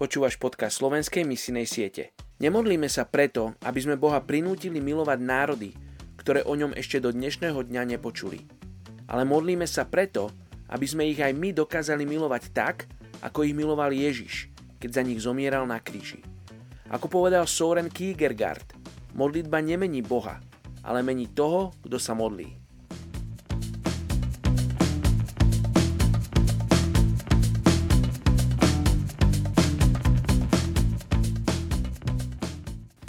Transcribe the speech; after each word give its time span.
Počúvaš 0.00 0.40
podcast 0.40 0.80
slovenskej 0.80 1.28
misinej 1.28 1.68
siete. 1.68 2.16
Nemodlíme 2.40 2.88
sa 2.88 3.04
preto, 3.04 3.52
aby 3.60 3.84
sme 3.84 4.00
Boha 4.00 4.24
prinútili 4.24 4.80
milovať 4.80 5.18
národy, 5.20 5.76
ktoré 6.16 6.40
o 6.40 6.56
ňom 6.56 6.72
ešte 6.72 7.04
do 7.04 7.12
dnešného 7.12 7.60
dňa 7.60 7.84
nepočuli. 7.84 8.48
Ale 9.12 9.28
modlíme 9.28 9.68
sa 9.68 9.84
preto, 9.84 10.32
aby 10.72 10.88
sme 10.88 11.04
ich 11.04 11.20
aj 11.20 11.36
my 11.36 11.52
dokázali 11.52 12.08
milovať 12.08 12.48
tak, 12.48 12.88
ako 13.20 13.44
ich 13.44 13.52
miloval 13.52 13.92
Ježiš, 13.92 14.48
keď 14.80 14.88
za 14.88 15.02
nich 15.04 15.20
zomieral 15.20 15.68
na 15.68 15.76
kríži. 15.76 16.24
Ako 16.88 17.12
povedal 17.12 17.44
Soren 17.44 17.92
Kierkegaard, 17.92 18.72
modlitba 19.12 19.60
nemení 19.60 20.00
Boha, 20.00 20.40
ale 20.80 21.04
mení 21.04 21.28
toho, 21.28 21.76
kto 21.84 22.00
sa 22.00 22.16
modlí. 22.16 22.48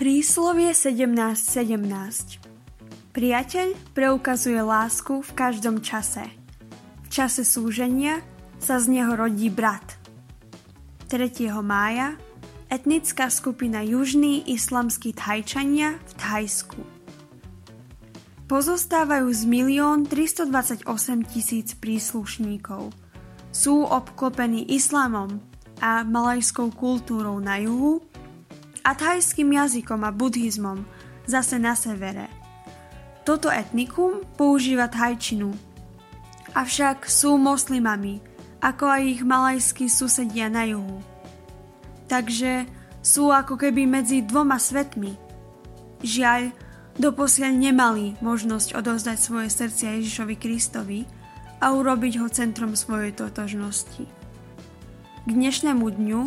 Príslovie 0.01 0.73
17.17 0.73 1.77
17. 1.77 3.13
Priateľ 3.13 3.77
preukazuje 3.93 4.57
lásku 4.57 5.21
v 5.21 5.31
každom 5.37 5.77
čase. 5.77 6.25
V 7.05 7.07
čase 7.13 7.45
súženia 7.45 8.25
sa 8.57 8.81
z 8.81 8.97
neho 8.97 9.13
rodí 9.13 9.53
brat. 9.53 10.01
3. 11.05 11.53
mája 11.61 12.17
etnická 12.73 13.29
skupina 13.29 13.85
Južný 13.85 14.41
islamskí 14.49 15.13
Thajčania 15.13 16.02
v 16.02 16.11
Thajsku. 16.17 16.81
Pozostávajú 18.49 19.29
z 19.29 19.41
1 19.45 20.09
328 20.09 20.81
tisíc 21.30 21.77
príslušníkov. 21.77 22.89
Sú 23.53 23.86
obklopení 23.86 24.65
islamom 24.65 25.45
a 25.77 26.02
malajskou 26.02 26.73
kultúrou 26.73 27.38
na 27.38 27.61
juhu 27.61 28.02
a 28.81 28.97
thajským 28.97 29.53
jazykom 29.53 30.01
a 30.01 30.11
buddhizmom 30.13 30.85
zase 31.29 31.61
na 31.61 31.77
severe. 31.77 32.27
Toto 33.21 33.53
etnikum 33.53 34.25
používa 34.33 34.89
thajčinu. 34.89 35.53
Avšak 36.57 37.05
sú 37.05 37.37
moslimami, 37.37 38.19
ako 38.59 38.85
aj 38.89 39.02
ich 39.05 39.21
malajskí 39.21 39.85
susedia 39.87 40.49
na 40.49 40.65
juhu. 40.65 40.99
Takže 42.09 42.65
sú 43.02 43.29
ako 43.31 43.57
keby 43.57 43.87
medzi 43.87 44.25
dvoma 44.25 44.57
svetmi. 44.57 45.15
Žiaľ, 46.02 46.52
doposiaľ 46.97 47.53
nemali 47.55 48.17
možnosť 48.19 48.73
odovzdať 48.77 49.17
svoje 49.21 49.49
srdcia 49.53 50.02
Ježišovi 50.02 50.35
Kristovi 50.35 50.99
a 51.61 51.71
urobiť 51.77 52.21
ho 52.21 52.27
centrom 52.27 52.73
svojej 52.73 53.13
totožnosti. 53.13 54.03
K 55.21 55.29
dnešnému 55.29 55.85
dňu 55.85 56.21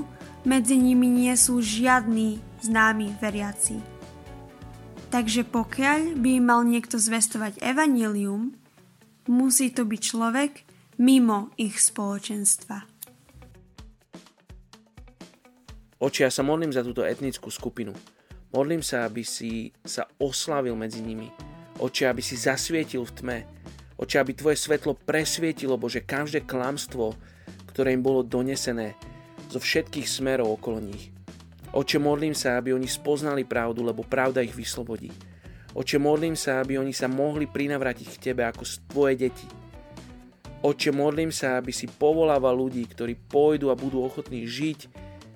medzi 0.45 0.77
nimi 0.77 1.09
nie 1.09 1.33
sú 1.35 1.61
žiadni 1.65 2.41
známi 2.61 3.17
veriaci. 3.21 3.81
Takže 5.09 5.49
pokiaľ 5.49 6.21
by 6.21 6.33
mal 6.45 6.65
niekto 6.69 7.01
zvestovať 7.01 7.61
evanílium, 7.65 8.53
musí 9.29 9.73
to 9.73 9.89
byť 9.89 10.01
človek 10.01 10.53
mimo 11.01 11.51
ich 11.57 11.81
spoločenstva. 11.81 12.85
Oči, 16.05 16.27
ja 16.27 16.31
sa 16.31 16.45
modlím 16.45 16.75
za 16.75 16.85
túto 16.85 17.01
etnickú 17.01 17.49
skupinu. 17.49 17.97
Modlím 18.53 18.85
sa, 18.85 19.09
aby 19.09 19.25
si 19.25 19.73
sa 19.81 20.05
oslavil 20.21 20.77
medzi 20.77 21.01
nimi. 21.01 21.33
Oči, 21.81 22.05
aby 22.05 22.21
si 22.21 22.37
zasvietil 22.37 23.09
v 23.09 23.15
tme. 23.17 23.39
Oči, 23.97 24.21
aby 24.21 24.37
tvoje 24.37 24.61
svetlo 24.61 24.99
presvietilo, 24.99 25.81
Bože, 25.81 26.05
každé 26.05 26.45
klamstvo, 26.45 27.17
ktoré 27.71 27.95
im 27.95 28.03
bolo 28.03 28.27
donesené, 28.27 28.99
zo 29.55 29.63
všetkých 29.63 30.11
smerov 30.11 30.59
okolo 30.59 30.83
nich. 30.83 31.15
Oče, 31.75 32.03
modlím 32.03 32.35
sa, 32.35 32.59
aby 32.59 32.75
oni 32.75 32.91
spoznali 32.91 33.47
pravdu, 33.47 33.87
lebo 33.87 34.03
pravda 34.03 34.43
ich 34.43 34.55
vyslobodí. 34.55 35.15
Oče, 35.75 35.99
modlím 35.99 36.35
sa, 36.35 36.63
aby 36.63 36.79
oni 36.79 36.95
sa 36.95 37.07
mohli 37.07 37.47
prinavrátiť 37.47 38.07
k 38.15 38.21
Tebe 38.31 38.43
ako 38.47 38.63
Tvoje 38.91 39.15
deti. 39.19 39.47
Oče, 40.63 40.91
modlím 40.95 41.35
sa, 41.35 41.59
aby 41.59 41.71
si 41.75 41.87
povolával 41.87 42.55
ľudí, 42.55 42.83
ktorí 42.87 43.15
pôjdu 43.15 43.71
a 43.71 43.79
budú 43.79 44.03
ochotní 44.03 44.47
žiť 44.47 44.87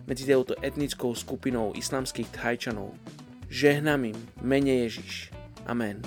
medzi 0.06 0.24
touto 0.30 0.54
etnickou 0.62 1.14
skupinou 1.14 1.74
islamských 1.74 2.30
Thajčanov. 2.30 2.94
Žehnam 3.50 4.14
im, 4.14 4.18
mene 4.42 4.86
Ježiš. 4.86 5.30
Amen. 5.68 6.00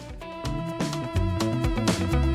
thank 1.91 2.25
you 2.25 2.31